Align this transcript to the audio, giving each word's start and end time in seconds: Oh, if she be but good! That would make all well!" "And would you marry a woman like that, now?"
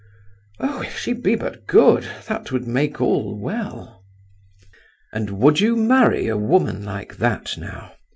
Oh, 0.59 0.81
if 0.81 0.97
she 0.97 1.13
be 1.13 1.35
but 1.35 1.67
good! 1.67 2.07
That 2.27 2.51
would 2.51 2.65
make 2.65 2.99
all 2.99 3.37
well!" 3.37 4.01
"And 5.13 5.29
would 5.39 5.59
you 5.59 5.75
marry 5.75 6.27
a 6.27 6.37
woman 6.37 6.83
like 6.83 7.17
that, 7.17 7.55
now?" 7.55 7.93